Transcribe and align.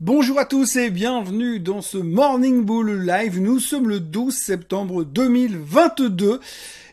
Bonjour 0.00 0.38
à 0.38 0.44
tous 0.44 0.76
et 0.76 0.90
bienvenue 0.90 1.58
dans 1.58 1.82
ce 1.82 1.98
Morning 1.98 2.64
Bull 2.64 3.04
Live. 3.04 3.40
Nous 3.40 3.58
sommes 3.58 3.88
le 3.88 3.98
12 3.98 4.32
septembre 4.32 5.02
2022. 5.02 6.38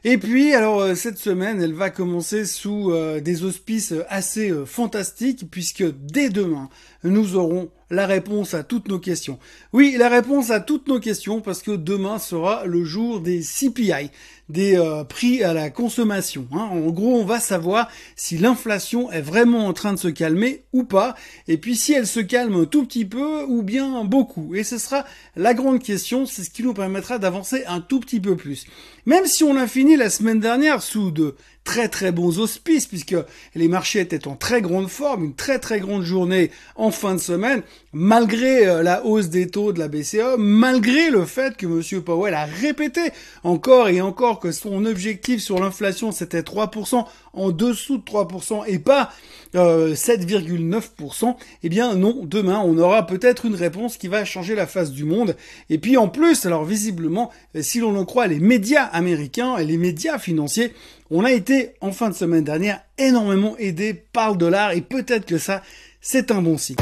Et 0.06 0.18
puis, 0.18 0.56
alors 0.56 0.80
euh, 0.80 0.96
cette 0.96 1.20
semaine, 1.20 1.62
elle 1.62 1.76
va 1.76 1.92
commencer 1.92 2.46
sous 2.46 2.92
euh, 2.92 3.22
des 3.22 3.44
auspices 3.44 3.94
assez 4.10 4.50
euh, 4.50 4.66
fantastiques 4.66 5.46
puisque 5.52 5.84
dès 5.84 6.30
demain, 6.30 6.68
nous 7.04 7.36
aurons 7.36 7.70
la 7.90 8.06
réponse 8.06 8.54
à 8.54 8.64
toutes 8.64 8.88
nos 8.88 9.00
questions. 9.00 9.40
Oui, 9.74 9.96
la 9.98 10.10
réponse 10.10 10.52
à 10.52 10.60
toutes 10.60 10.88
nos 10.88 11.00
questions 11.00 11.42
parce 11.42 11.62
que 11.62 11.72
demain 11.72 12.20
sera 12.20 12.66
le 12.66 12.84
jour 12.84 13.22
des 13.22 13.42
CPI, 13.42 14.12
des 14.50 14.82
prix 15.10 15.44
à 15.44 15.54
la 15.54 15.70
consommation. 15.70 16.48
Hein. 16.52 16.70
En 16.72 16.90
gros, 16.90 17.20
on 17.20 17.26
va 17.26 17.40
savoir 17.40 17.90
si 18.16 18.38
l'inflation 18.38 19.12
est 19.12 19.22
vraiment 19.22 19.68
en 19.68 19.74
train 19.74 19.94
de 19.94 20.00
se 20.00 20.08
calmer 20.08 20.64
ou 20.74 20.84
pas, 20.84 21.16
et 21.48 21.58
puis 21.58 21.76
si 21.76 21.94
elle 21.94 22.08
se 22.08 22.20
calme 22.20 22.56
un 22.56 22.66
tout 22.66 22.86
petit 22.86 23.06
peu 23.06 23.44
ou 23.44 23.64
bien 23.64 24.04
beaucoup. 24.04 24.56
Et 24.56 24.64
ce 24.64 24.78
sera 24.78 25.06
la 25.36 25.54
grande 25.54 25.82
question, 25.82 26.26
c'est 26.26 26.44
ce 26.44 26.50
qui 26.50 26.64
nous 26.64 26.74
permettra 26.74 27.20
d'avancer 27.20 27.64
un 27.68 27.82
tout 27.82 28.00
petit 28.00 28.20
peu 28.20 28.36
plus. 28.36 28.66
Même 29.06 29.26
si 29.26 29.44
on 29.44 29.56
a 29.56 29.68
fini 29.68 29.96
la 29.96 30.10
semaine 30.10 30.40
dernière 30.40 30.82
sous 30.82 31.12
de 31.12 31.36
très 31.66 31.90
très 31.90 32.12
bons 32.12 32.40
auspices 32.40 32.86
puisque 32.86 33.16
les 33.56 33.68
marchés 33.68 34.00
étaient 34.00 34.28
en 34.28 34.36
très 34.36 34.62
grande 34.62 34.88
forme, 34.88 35.26
une 35.26 35.36
très 35.36 35.60
très 35.60 35.80
grande 35.80 36.04
journée 36.04 36.52
en 36.76 36.92
fin 36.92 37.16
de 37.16 37.20
semaine, 37.20 37.64
malgré 37.92 38.68
euh, 38.68 38.84
la 38.84 39.04
hausse 39.04 39.30
des 39.30 39.48
taux 39.48 39.74
de 39.74 39.80
la 39.80 39.88
BCE, 39.88 40.38
malgré 40.38 41.10
le 41.10 41.26
fait 41.26 41.58
que 41.58 41.66
M. 41.66 42.02
Powell 42.04 42.36
a 42.36 42.46
répété 42.46 43.02
encore 43.44 43.90
et 43.90 44.00
encore 44.00 44.40
que 44.40 44.52
son 44.52 44.86
objectif 44.86 45.42
sur 45.42 45.60
l'inflation 45.60 46.12
c'était 46.12 46.42
3%, 46.42 47.06
en 47.34 47.52
dessous 47.52 47.98
de 47.98 48.04
3% 48.04 48.64
et 48.68 48.80
pas 48.80 49.12
7,9%, 49.56 51.28
euh, 51.28 51.34
eh 51.64 51.70
bien 51.70 51.96
non, 51.96 52.22
demain 52.24 52.62
on 52.64 52.78
aura 52.78 53.08
peut-être 53.08 53.46
une 53.46 53.56
réponse 53.56 53.98
qui 53.98 54.08
va 54.08 54.24
changer 54.24 54.54
la 54.54 54.68
face 54.68 54.92
du 54.92 55.04
monde. 55.04 55.36
Et 55.70 55.78
puis 55.78 55.98
en 55.98 56.10
plus, 56.10 56.46
alors 56.46 56.64
visiblement, 56.64 57.32
euh, 57.56 57.62
si 57.62 57.80
l'on 57.80 57.96
en 57.98 58.06
croit 58.06 58.28
les 58.28 58.40
médias 58.40 58.90
américains 58.96 59.58
et 59.58 59.66
les 59.66 59.78
médias 59.78 60.18
financiers, 60.18 60.74
on 61.12 61.24
a 61.24 61.32
été 61.32 61.72
en 61.82 61.92
fin 61.92 62.10
de 62.10 62.16
semaine 62.16 62.44
dernière 62.44 62.82
énormément 62.98 63.56
aidé 63.58 63.94
par 63.94 64.32
le 64.32 64.38
dollar 64.38 64.72
et 64.72 64.82
peut-être 64.82 65.26
que 65.26 65.38
ça, 65.38 65.62
c'est 66.02 66.32
un 66.32 66.42
bon 66.42 66.58
signe. 66.58 66.78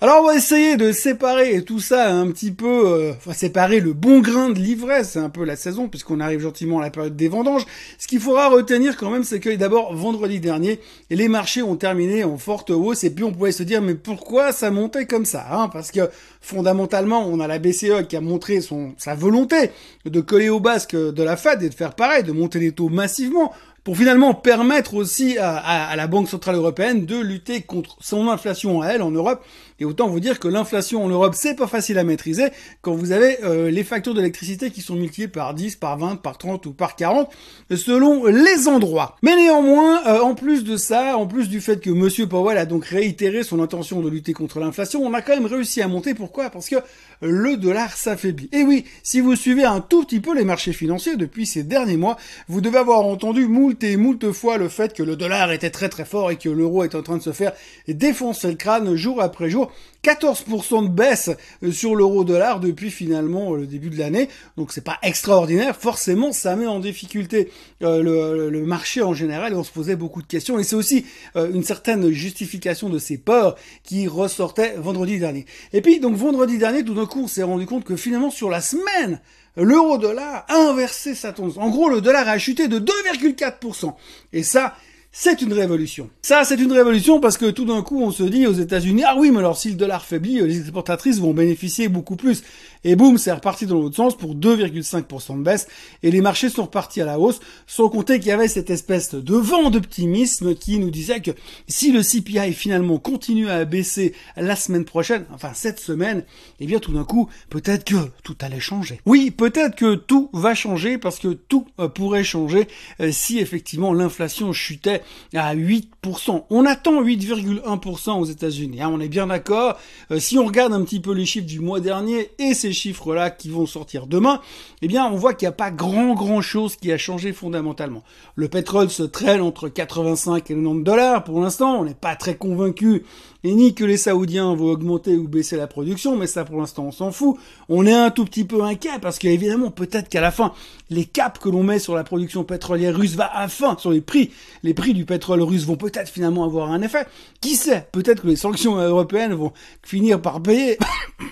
Alors 0.00 0.22
on 0.22 0.26
va 0.28 0.36
essayer 0.36 0.76
de 0.76 0.92
séparer 0.92 1.60
tout 1.64 1.80
ça 1.80 2.08
un 2.14 2.30
petit 2.30 2.52
peu, 2.52 2.86
euh, 2.86 3.12
enfin 3.16 3.32
séparer 3.32 3.80
le 3.80 3.94
bon 3.94 4.20
grain 4.20 4.48
de 4.48 4.60
l'ivresse, 4.60 5.10
c'est 5.14 5.18
un 5.18 5.28
peu 5.28 5.44
la 5.44 5.56
saison 5.56 5.88
puisqu'on 5.88 6.20
arrive 6.20 6.38
gentiment 6.38 6.78
à 6.78 6.82
la 6.82 6.90
période 6.90 7.16
des 7.16 7.26
vendanges. 7.26 7.66
Ce 7.98 8.06
qu'il 8.06 8.20
faudra 8.20 8.48
retenir 8.48 8.96
quand 8.96 9.10
même, 9.10 9.24
c'est 9.24 9.40
que 9.40 9.52
d'abord 9.56 9.92
vendredi 9.96 10.38
dernier, 10.38 10.78
les 11.10 11.26
marchés 11.26 11.62
ont 11.62 11.74
terminé 11.74 12.22
en 12.22 12.38
forte 12.38 12.70
hausse 12.70 13.02
et 13.02 13.10
puis 13.10 13.24
on 13.24 13.32
pouvait 13.32 13.50
se 13.50 13.64
dire 13.64 13.82
mais 13.82 13.96
pourquoi 13.96 14.52
ça 14.52 14.70
montait 14.70 15.06
comme 15.06 15.24
ça 15.24 15.44
hein? 15.50 15.68
Parce 15.68 15.90
que 15.90 16.08
fondamentalement, 16.40 17.26
on 17.26 17.40
a 17.40 17.48
la 17.48 17.58
BCE 17.58 18.06
qui 18.08 18.14
a 18.14 18.20
montré 18.20 18.60
son 18.60 18.92
sa 18.98 19.16
volonté 19.16 19.72
de 20.04 20.20
coller 20.20 20.48
au 20.48 20.60
basque 20.60 20.94
de 20.94 21.22
la 21.24 21.36
Fed 21.36 21.60
et 21.64 21.70
de 21.70 21.74
faire 21.74 21.94
pareil, 21.94 22.22
de 22.22 22.30
monter 22.30 22.60
les 22.60 22.70
taux 22.70 22.88
massivement 22.88 23.52
pour 23.88 23.96
finalement 23.96 24.34
permettre 24.34 24.92
aussi 24.92 25.38
à, 25.38 25.96
la 25.96 26.06
Banque 26.08 26.28
Centrale 26.28 26.56
Européenne 26.56 27.06
de 27.06 27.16
lutter 27.16 27.62
contre 27.62 27.96
son 28.02 28.28
inflation 28.28 28.82
à 28.82 28.88
elle 28.88 29.00
en 29.00 29.10
Europe. 29.10 29.42
Et 29.80 29.86
autant 29.86 30.08
vous 30.08 30.20
dire 30.20 30.40
que 30.40 30.48
l'inflation 30.48 31.02
en 31.02 31.08
Europe, 31.08 31.34
c'est 31.34 31.54
pas 31.54 31.66
facile 31.66 31.96
à 31.96 32.04
maîtriser 32.04 32.48
quand 32.82 32.94
vous 32.94 33.12
avez 33.12 33.42
euh, 33.44 33.70
les 33.70 33.84
factures 33.84 34.12
d'électricité 34.12 34.70
qui 34.70 34.82
sont 34.82 34.96
multipliées 34.96 35.28
par 35.28 35.54
10, 35.54 35.76
par 35.76 35.96
20, 35.96 36.16
par 36.16 36.36
30 36.36 36.66
ou 36.66 36.72
par 36.72 36.96
40, 36.96 37.30
selon 37.76 38.26
les 38.26 38.68
endroits. 38.68 39.16
Mais 39.22 39.36
néanmoins, 39.36 40.06
euh, 40.06 40.20
en 40.20 40.34
plus 40.34 40.64
de 40.64 40.76
ça, 40.76 41.16
en 41.16 41.26
plus 41.26 41.48
du 41.48 41.62
fait 41.62 41.80
que 41.80 41.90
Monsieur 41.90 42.26
Powell 42.26 42.58
a 42.58 42.66
donc 42.66 42.84
réitéré 42.84 43.42
son 43.42 43.62
intention 43.62 44.02
de 44.02 44.10
lutter 44.10 44.34
contre 44.34 44.60
l'inflation, 44.60 45.00
on 45.02 45.14
a 45.14 45.22
quand 45.22 45.34
même 45.34 45.46
réussi 45.46 45.80
à 45.80 45.88
monter. 45.88 46.12
Pourquoi? 46.12 46.50
Parce 46.50 46.68
que 46.68 46.76
le 47.22 47.56
dollar 47.56 47.96
s'affaiblit. 47.96 48.50
Et 48.52 48.64
oui, 48.64 48.84
si 49.02 49.20
vous 49.20 49.34
suivez 49.34 49.64
un 49.64 49.80
tout 49.80 50.04
petit 50.04 50.20
peu 50.20 50.34
les 50.36 50.44
marchés 50.44 50.72
financiers 50.72 51.16
depuis 51.16 51.46
ces 51.46 51.62
derniers 51.62 51.96
mois, 51.96 52.18
vous 52.48 52.60
devez 52.60 52.78
avoir 52.78 53.06
entendu 53.06 53.46
moult 53.46 53.77
et 53.82 53.96
moult 53.96 54.32
fois 54.32 54.58
le 54.58 54.68
fait 54.68 54.92
que 54.92 55.02
le 55.02 55.16
dollar 55.16 55.52
était 55.52 55.70
très 55.70 55.88
très 55.88 56.04
fort 56.04 56.30
et 56.30 56.36
que 56.36 56.48
l'euro 56.48 56.84
est 56.84 56.94
en 56.94 57.02
train 57.02 57.16
de 57.16 57.22
se 57.22 57.32
faire 57.32 57.52
défoncer 57.86 58.48
le 58.48 58.54
crâne 58.54 58.94
jour 58.94 59.20
après 59.22 59.50
jour. 59.50 59.72
14% 60.04 60.84
de 60.84 60.88
baisse 60.88 61.30
euh, 61.62 61.72
sur 61.72 61.96
l'euro 61.96 62.24
dollar 62.24 62.60
depuis 62.60 62.90
finalement 62.90 63.54
le 63.54 63.66
début 63.66 63.90
de 63.90 63.98
l'année. 63.98 64.28
Donc 64.56 64.72
c'est 64.72 64.84
pas 64.84 64.98
extraordinaire. 65.02 65.76
Forcément, 65.76 66.32
ça 66.32 66.56
met 66.56 66.66
en 66.66 66.80
difficulté 66.80 67.50
euh, 67.82 68.50
le, 68.50 68.64
marché 68.64 69.02
en 69.02 69.14
général 69.14 69.52
et 69.52 69.56
on 69.56 69.64
se 69.64 69.72
posait 69.72 69.96
beaucoup 69.96 70.22
de 70.22 70.26
questions. 70.26 70.58
Et 70.58 70.64
c'est 70.64 70.76
aussi 70.76 71.06
euh, 71.36 71.50
une 71.52 71.64
certaine 71.64 72.10
justification 72.10 72.88
de 72.88 72.98
ces 72.98 73.18
peurs 73.18 73.56
qui 73.82 74.06
ressortaient 74.06 74.74
vendredi 74.76 75.18
dernier. 75.18 75.46
Et 75.72 75.80
puis 75.80 76.00
donc 76.00 76.16
vendredi 76.16 76.58
dernier, 76.58 76.84
tout 76.84 76.94
d'un 76.94 77.06
coup, 77.06 77.24
on 77.24 77.28
s'est 77.28 77.42
rendu 77.42 77.66
compte 77.66 77.84
que 77.84 77.96
finalement 77.96 78.30
sur 78.30 78.50
la 78.50 78.60
semaine, 78.60 79.20
l'euro 79.58 79.98
dollar 79.98 80.44
a 80.48 80.56
inversé 80.56 81.14
sa 81.14 81.32
tendance. 81.32 81.58
En 81.58 81.68
gros, 81.68 81.88
le 81.88 82.00
dollar 82.00 82.28
a 82.28 82.38
chuté 82.38 82.68
de 82.68 82.78
2,4%. 82.78 83.94
Et 84.32 84.42
ça, 84.42 84.74
c'est 85.20 85.42
une 85.42 85.52
révolution. 85.52 86.10
Ça, 86.22 86.44
c'est 86.44 86.60
une 86.60 86.70
révolution 86.70 87.18
parce 87.18 87.36
que 87.36 87.50
tout 87.50 87.64
d'un 87.64 87.82
coup, 87.82 88.00
on 88.00 88.12
se 88.12 88.22
dit 88.22 88.46
aux 88.46 88.52
États-Unis, 88.52 89.02
ah 89.04 89.16
oui, 89.18 89.32
mais 89.32 89.40
alors 89.40 89.58
si 89.58 89.68
le 89.68 89.74
dollar 89.74 90.04
faiblit, 90.04 90.40
les 90.40 90.60
exportatrices 90.60 91.18
vont 91.18 91.34
bénéficier 91.34 91.88
beaucoup 91.88 92.14
plus. 92.14 92.44
Et 92.84 92.94
boum, 92.94 93.18
c'est 93.18 93.32
reparti 93.32 93.66
dans 93.66 93.80
l'autre 93.80 93.96
sens 93.96 94.16
pour 94.16 94.36
2,5% 94.36 95.38
de 95.38 95.42
baisse. 95.42 95.66
Et 96.04 96.12
les 96.12 96.20
marchés 96.20 96.48
sont 96.48 96.62
repartis 96.62 97.00
à 97.00 97.04
la 97.04 97.18
hausse, 97.18 97.40
sans 97.66 97.88
compter 97.88 98.20
qu'il 98.20 98.28
y 98.28 98.30
avait 98.30 98.46
cette 98.46 98.70
espèce 98.70 99.12
de 99.12 99.34
vent 99.34 99.70
d'optimisme 99.70 100.54
qui 100.54 100.78
nous 100.78 100.90
disait 100.90 101.20
que 101.20 101.32
si 101.66 101.90
le 101.90 102.02
CPI 102.02 102.52
finalement 102.52 102.98
continue 102.98 103.50
à 103.50 103.64
baisser 103.64 104.14
la 104.36 104.54
semaine 104.54 104.84
prochaine, 104.84 105.24
enfin 105.34 105.50
cette 105.52 105.80
semaine, 105.80 106.22
eh 106.60 106.66
bien 106.66 106.78
tout 106.78 106.92
d'un 106.92 107.02
coup, 107.02 107.28
peut-être 107.50 107.82
que 107.82 107.96
tout 108.22 108.36
allait 108.40 108.60
changer. 108.60 109.00
Oui, 109.04 109.32
peut-être 109.32 109.74
que 109.74 109.96
tout 109.96 110.30
va 110.32 110.54
changer 110.54 110.96
parce 110.96 111.18
que 111.18 111.32
tout 111.32 111.66
euh, 111.80 111.88
pourrait 111.88 112.22
changer 112.22 112.68
euh, 113.00 113.10
si 113.10 113.40
effectivement 113.40 113.92
l'inflation 113.92 114.52
chutait 114.52 115.02
à 115.34 115.54
8%. 115.54 116.44
On 116.50 116.66
attend 116.66 117.02
8,1% 117.02 118.20
aux 118.20 118.24
États-Unis. 118.24 118.82
Hein, 118.82 118.90
on 118.92 119.00
est 119.00 119.08
bien 119.08 119.26
d'accord. 119.26 119.76
Euh, 120.10 120.18
si 120.18 120.38
on 120.38 120.46
regarde 120.46 120.72
un 120.72 120.82
petit 120.82 121.00
peu 121.00 121.12
les 121.12 121.26
chiffres 121.26 121.46
du 121.46 121.60
mois 121.60 121.80
dernier 121.80 122.30
et 122.38 122.54
ces 122.54 122.72
chiffres-là 122.72 123.30
qui 123.30 123.50
vont 123.50 123.66
sortir 123.66 124.06
demain, 124.06 124.40
eh 124.82 124.88
bien, 124.88 125.06
on 125.06 125.16
voit 125.16 125.34
qu'il 125.34 125.46
n'y 125.46 125.50
a 125.50 125.52
pas 125.52 125.70
grand 125.70 126.14
grand 126.14 126.40
chose 126.40 126.76
qui 126.76 126.92
a 126.92 126.98
changé 126.98 127.32
fondamentalement. 127.32 128.02
Le 128.34 128.48
pétrole 128.48 128.90
se 128.90 129.02
traîne 129.02 129.40
entre 129.40 129.68
85 129.68 130.50
et 130.50 130.54
90 130.54 130.84
dollars 130.84 131.24
pour 131.24 131.40
l'instant. 131.40 131.80
On 131.80 131.84
n'est 131.84 131.94
pas 131.94 132.16
très 132.16 132.36
convaincu 132.36 133.04
et 133.44 133.54
ni 133.54 133.74
que 133.74 133.84
les 133.84 133.96
Saoudiens 133.96 134.54
vont 134.54 134.70
augmenter 134.70 135.16
ou 135.16 135.28
baisser 135.28 135.56
la 135.56 135.68
production, 135.68 136.16
mais 136.16 136.26
ça 136.26 136.44
pour 136.44 136.58
l'instant 136.58 136.84
on 136.84 136.92
s'en 136.92 137.12
fout. 137.12 137.36
On 137.68 137.86
est 137.86 137.92
un 137.92 138.10
tout 138.10 138.24
petit 138.24 138.44
peu 138.44 138.62
inquiet 138.62 138.98
parce 139.00 139.18
qu'évidemment 139.18 139.70
peut-être 139.70 140.08
qu'à 140.08 140.20
la 140.20 140.30
fin 140.30 140.52
les 140.90 141.04
caps 141.04 141.38
que 141.38 141.48
l'on 141.48 141.62
met 141.62 141.78
sur 141.78 141.94
la 141.94 142.04
production 142.04 142.44
pétrolière 142.44 142.96
russe 142.96 143.14
va 143.14 143.30
à 143.34 143.48
fin 143.48 143.76
sur 143.78 143.90
les 143.90 144.00
prix, 144.00 144.30
les 144.62 144.74
prix 144.74 144.87
du 144.94 145.04
pétrole 145.04 145.42
russe 145.42 145.64
vont 145.64 145.76
peut-être 145.76 146.08
finalement 146.08 146.44
avoir 146.44 146.70
un 146.70 146.82
effet. 146.82 147.06
Qui 147.40 147.56
sait? 147.56 147.88
Peut-être 147.92 148.22
que 148.22 148.28
les 148.28 148.36
sanctions 148.36 148.76
européennes 148.76 149.34
vont 149.34 149.52
finir 149.82 150.20
par 150.20 150.42
payer. 150.42 150.78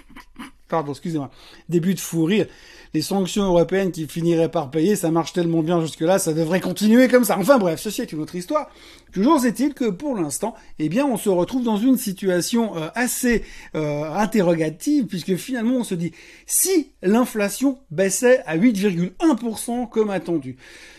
Pardon, 0.68 0.92
excusez-moi. 0.92 1.30
Début 1.68 1.94
de 1.94 2.00
fou 2.00 2.24
rire 2.24 2.46
les 2.96 3.02
sanctions 3.02 3.44
européennes 3.44 3.92
qui 3.92 4.06
finiraient 4.06 4.50
par 4.50 4.70
payer, 4.70 4.96
ça 4.96 5.10
marche 5.10 5.34
tellement 5.34 5.62
bien 5.62 5.82
jusque-là, 5.82 6.18
ça 6.18 6.32
devrait 6.32 6.60
continuer 6.60 7.08
comme 7.08 7.24
ça. 7.24 7.36
Enfin 7.38 7.58
bref, 7.58 7.78
ceci 7.78 8.00
est 8.00 8.10
une 8.10 8.20
autre 8.20 8.34
histoire. 8.34 8.70
Toujours 9.12 9.44
est-il 9.44 9.74
que 9.74 9.90
pour 9.90 10.16
l'instant, 10.16 10.54
eh 10.78 10.88
bien, 10.88 11.04
on 11.04 11.18
se 11.18 11.28
retrouve 11.28 11.62
dans 11.62 11.76
une 11.76 11.98
situation 11.98 12.74
euh, 12.76 12.88
assez 12.94 13.42
euh, 13.74 14.10
interrogative, 14.14 15.04
puisque 15.04 15.36
finalement 15.36 15.76
on 15.76 15.84
se 15.84 15.94
dit, 15.94 16.12
si 16.46 16.92
l'inflation 17.02 17.78
baissait 17.90 18.42
à 18.46 18.56
8,1% 18.56 19.90
comme 19.90 20.08
attendu, 20.08 20.56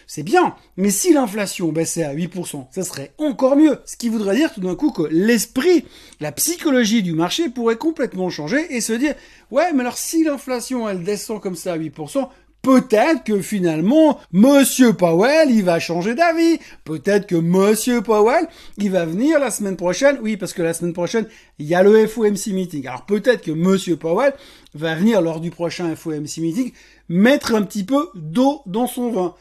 c'est 0.07 0.23
bien, 0.23 0.55
mais 0.77 0.89
si 0.89 1.13
l'inflation 1.13 1.73
baissait 1.73 2.03
à 2.03 2.15
8%, 2.15 2.67
ça 2.71 2.83
serait 2.83 3.11
encore 3.17 3.57
mieux. 3.57 3.77
Ce 3.85 3.97
qui 3.97 4.07
voudrait 4.07 4.37
dire 4.37 4.53
tout 4.53 4.61
d'un 4.61 4.75
coup 4.75 4.91
que 4.91 5.03
l'esprit, 5.11 5.83
la 6.21 6.31
psychologie 6.31 7.03
du 7.03 7.11
marché 7.11 7.49
pourrait 7.49 7.75
complètement 7.75 8.29
changer 8.29 8.73
et 8.73 8.79
se 8.79 8.93
dire, 8.93 9.15
ouais, 9.51 9.73
mais 9.73 9.81
alors 9.81 9.97
si 9.97 10.23
l'inflation 10.23 10.87
elle 10.87 11.03
descend 11.03 11.41
comme 11.41 11.57
ça 11.57 11.73
à 11.73 11.77
8%, 11.77 12.29
peut-être 12.61 13.25
que 13.25 13.41
finalement, 13.41 14.17
Monsieur 14.31 14.93
Powell, 14.93 15.51
il 15.51 15.63
va 15.63 15.79
changer 15.79 16.15
d'avis. 16.15 16.59
Peut-être 16.85 17.27
que 17.27 17.35
Monsieur 17.35 18.01
Powell, 18.01 18.47
il 18.77 18.91
va 18.91 19.05
venir 19.05 19.39
la 19.39 19.51
semaine 19.51 19.75
prochaine. 19.75 20.19
Oui, 20.21 20.37
parce 20.37 20.53
que 20.53 20.61
la 20.61 20.73
semaine 20.73 20.93
prochaine, 20.93 21.27
il 21.59 21.65
y 21.65 21.75
a 21.75 21.83
le 21.83 22.07
FOMC 22.07 22.47
meeting. 22.53 22.87
Alors 22.87 23.05
peut-être 23.05 23.41
que 23.41 23.51
Monsieur 23.51 23.97
Powell 23.97 24.33
va 24.73 24.95
venir 24.95 25.21
lors 25.21 25.41
du 25.41 25.49
prochain 25.49 25.93
FOMC 25.95 26.37
meeting 26.37 26.71
mettre 27.09 27.55
un 27.55 27.61
petit 27.61 27.83
peu 27.83 28.07
d'eau 28.15 28.61
dans 28.65 28.87
son 28.87 29.11
vin 29.11 29.35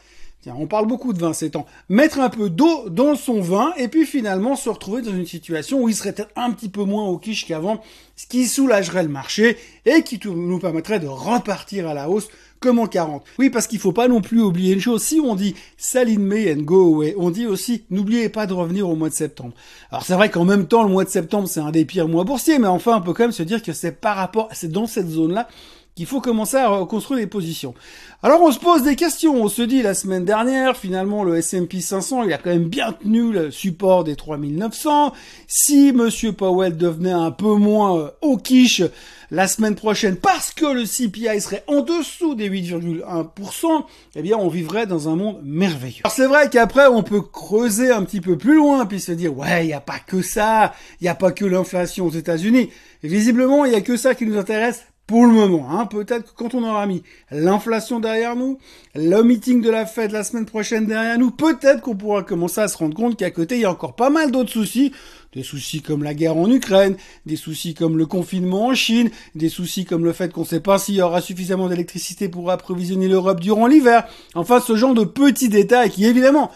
on 0.45 0.67
parle 0.67 0.87
beaucoup 0.87 1.13
de 1.13 1.19
vin 1.19 1.33
ces 1.33 1.51
temps. 1.51 1.65
Mettre 1.89 2.19
un 2.19 2.29
peu 2.29 2.49
d'eau 2.49 2.89
dans 2.89 3.15
son 3.15 3.41
vin 3.41 3.73
et 3.77 3.87
puis 3.87 4.05
finalement 4.05 4.55
se 4.55 4.69
retrouver 4.69 5.01
dans 5.01 5.11
une 5.11 5.25
situation 5.25 5.81
où 5.81 5.89
il 5.89 5.95
serait 5.95 6.13
peut-être 6.13 6.31
un 6.35 6.51
petit 6.51 6.69
peu 6.69 6.83
moins 6.83 7.05
au 7.07 7.17
quiche 7.17 7.45
qu'avant, 7.45 7.81
ce 8.15 8.27
qui 8.27 8.47
soulagerait 8.47 9.03
le 9.03 9.09
marché 9.09 9.57
et 9.85 10.03
qui 10.03 10.19
nous 10.25 10.59
permettrait 10.59 10.99
de 10.99 11.07
repartir 11.07 11.87
à 11.87 11.93
la 11.93 12.09
hausse 12.09 12.29
Comment 12.59 12.87
40 12.87 13.23
Oui, 13.37 13.51
parce 13.51 13.67
qu'il 13.67 13.77
faut 13.77 13.91
pas 13.91 14.07
non 14.07 14.19
plus 14.19 14.41
oublier 14.41 14.73
une 14.73 14.79
chose. 14.79 15.03
Si 15.03 15.19
on 15.19 15.35
dit 15.35 15.53
sell 15.77 16.09
in 16.09 16.19
May 16.19 16.51
and 16.51 16.63
go 16.63 16.95
away, 16.95 17.13
on 17.17 17.29
dit 17.29 17.45
aussi 17.45 17.83
n'oubliez 17.91 18.29
pas 18.29 18.47
de 18.47 18.53
revenir 18.53 18.89
au 18.89 18.95
mois 18.95 19.09
de 19.09 19.13
septembre. 19.13 19.53
Alors 19.91 20.03
c'est 20.03 20.15
vrai 20.15 20.31
qu'en 20.31 20.43
même 20.43 20.67
temps, 20.67 20.81
le 20.81 20.89
mois 20.89 21.03
de 21.03 21.09
septembre, 21.09 21.47
c'est 21.47 21.59
un 21.59 21.69
des 21.69 21.85
pires 21.85 22.07
mois 22.07 22.23
boursiers, 22.23 22.57
mais 22.57 22.67
enfin, 22.67 22.97
on 22.97 23.01
peut 23.01 23.13
quand 23.13 23.25
même 23.25 23.31
se 23.31 23.43
dire 23.43 23.61
que 23.61 23.73
c'est 23.73 23.91
par 23.91 24.15
rapport, 24.15 24.49
c'est 24.53 24.71
dans 24.71 24.87
cette 24.87 25.07
zone-là 25.07 25.47
qu'il 25.97 26.05
faut 26.05 26.21
commencer 26.21 26.57
à 26.57 26.69
reconstruire 26.69 27.19
les 27.19 27.25
positions. 27.25 27.73
Alors 28.21 28.43
on 28.43 28.51
se 28.51 28.59
pose 28.59 28.83
des 28.83 28.95
questions, 28.95 29.33
on 29.33 29.47
se 29.47 29.63
dit 29.63 29.81
la 29.81 29.95
semaine 29.95 30.25
dernière, 30.25 30.77
finalement 30.77 31.23
le 31.23 31.37
S&P 31.37 31.81
500, 31.81 32.21
il 32.21 32.33
a 32.33 32.37
quand 32.37 32.51
même 32.51 32.69
bien 32.69 32.93
tenu 32.93 33.31
le 33.31 33.49
support 33.49 34.03
des 34.03 34.15
3900. 34.15 35.11
Si 35.47 35.91
monsieur 35.93 36.33
Powell 36.33 36.77
devenait 36.77 37.11
un 37.11 37.31
peu 37.31 37.55
moins 37.55 37.97
euh, 37.97 38.09
au 38.21 38.37
quiche 38.37 38.83
la 39.31 39.47
semaine 39.47 39.73
prochaine 39.73 40.17
parce 40.17 40.51
que 40.51 40.67
le 40.67 40.83
CPI 40.83 41.41
serait 41.41 41.63
en 41.65 41.81
dessous 41.81 42.35
des 42.35 42.47
8,1%, 42.47 43.83
eh 44.15 44.21
bien 44.21 44.37
on 44.37 44.49
vivrait 44.49 44.85
dans 44.85 45.09
un 45.09 45.15
monde 45.15 45.41
merveilleux. 45.43 46.01
Alors 46.03 46.13
c'est 46.13 46.27
vrai 46.27 46.51
qu'après 46.51 46.85
on 46.85 47.01
peut 47.01 47.21
creuser 47.21 47.89
un 47.89 48.03
petit 48.03 48.21
peu 48.21 48.37
plus 48.37 48.55
loin 48.55 48.85
puis 48.85 48.99
se 48.99 49.11
dire 49.11 49.35
ouais, 49.35 49.63
il 49.63 49.67
n'y 49.67 49.73
a 49.73 49.81
pas 49.81 49.97
que 49.97 50.21
ça, 50.21 50.75
il 51.01 51.05
n'y 51.05 51.09
a 51.09 51.15
pas 51.15 51.31
que 51.31 51.43
l'inflation 51.43 52.05
aux 52.05 52.11
États-Unis. 52.11 52.69
Visiblement, 53.01 53.65
il 53.65 53.71
n'y 53.71 53.77
a 53.77 53.81
que 53.81 53.97
ça 53.97 54.13
qui 54.13 54.27
nous 54.27 54.37
intéresse 54.37 54.83
pour 55.07 55.25
le 55.25 55.31
moment. 55.31 55.71
Hein. 55.71 55.85
Peut-être 55.85 56.33
que 56.33 56.35
quand 56.35 56.53
on 56.53 56.63
aura 56.63 56.85
mis 56.85 57.01
l'inflation 57.31 58.01
derrière 58.01 58.35
nous, 58.35 58.59
le 58.93 59.21
meeting 59.23 59.61
de 59.61 59.69
la 59.69 59.85
fête 59.85 60.11
la 60.11 60.25
semaine 60.25 60.45
prochaine 60.45 60.85
derrière 60.85 61.17
nous, 61.17 61.31
peut-être 61.31 61.81
qu'on 61.81 61.95
pourra 61.95 62.23
commencer 62.23 62.59
à 62.59 62.67
se 62.67 62.77
rendre 62.77 62.95
compte 62.95 63.17
qu'à 63.17 63.31
côté, 63.31 63.55
il 63.55 63.61
y 63.61 63.65
a 63.65 63.71
encore 63.71 63.95
pas 63.95 64.09
mal 64.09 64.31
d'autres 64.31 64.51
soucis. 64.51 64.91
Des 65.33 65.43
soucis 65.43 65.81
comme 65.81 66.03
la 66.03 66.13
guerre 66.13 66.35
en 66.35 66.49
Ukraine, 66.49 66.97
des 67.25 67.35
soucis 67.35 67.73
comme 67.73 67.97
le 67.97 68.05
confinement 68.05 68.67
en 68.67 68.75
Chine, 68.75 69.09
des 69.35 69.49
soucis 69.49 69.85
comme 69.85 70.03
le 70.03 70.13
fait 70.13 70.31
qu'on 70.33 70.41
ne 70.41 70.45
sait 70.45 70.59
pas 70.59 70.79
s'il 70.79 70.95
y 70.95 71.01
aura 71.01 71.21
suffisamment 71.21 71.69
d'électricité 71.69 72.27
pour 72.27 72.49
approvisionner 72.49 73.07
l'Europe 73.07 73.39
durant 73.39 73.67
l'hiver. 73.67 74.07
Enfin, 74.35 74.59
ce 74.59 74.75
genre 74.75 74.93
de 74.93 75.03
petits 75.03 75.49
détails 75.49 75.89
qui, 75.89 76.05
évidemment, 76.05 76.51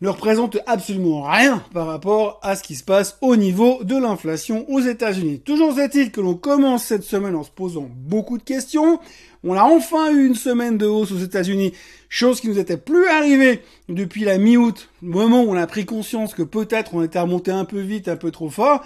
ne 0.00 0.08
représente 0.08 0.58
absolument 0.66 1.22
rien 1.22 1.62
par 1.72 1.86
rapport 1.86 2.40
à 2.42 2.56
ce 2.56 2.62
qui 2.62 2.74
se 2.74 2.84
passe 2.84 3.18
au 3.20 3.36
niveau 3.36 3.84
de 3.84 3.96
l'inflation 3.96 4.64
aux 4.70 4.80
États-Unis. 4.80 5.40
Toujours 5.40 5.78
est-il 5.78 6.10
que 6.10 6.20
l'on 6.20 6.34
commence 6.34 6.84
cette 6.84 7.02
semaine 7.02 7.36
en 7.36 7.42
se 7.42 7.50
posant 7.50 7.88
beaucoup 7.94 8.38
de 8.38 8.42
questions. 8.42 8.98
On 9.44 9.54
a 9.54 9.62
enfin 9.62 10.10
eu 10.10 10.26
une 10.26 10.34
semaine 10.34 10.78
de 10.78 10.86
hausse 10.86 11.12
aux 11.12 11.18
États-Unis, 11.18 11.72
chose 12.08 12.40
qui 12.40 12.48
nous 12.48 12.58
était 12.58 12.76
plus 12.76 13.06
arrivée 13.08 13.62
depuis 13.88 14.24
la 14.24 14.38
mi-août, 14.38 14.88
moment 15.02 15.42
où 15.42 15.50
on 15.50 15.56
a 15.56 15.66
pris 15.66 15.84
conscience 15.84 16.34
que 16.34 16.42
peut-être 16.42 16.94
on 16.94 17.02
était 17.02 17.20
remonté 17.20 17.50
un 17.50 17.64
peu 17.64 17.80
vite, 17.80 18.08
un 18.08 18.16
peu 18.16 18.30
trop 18.30 18.50
fort. 18.50 18.82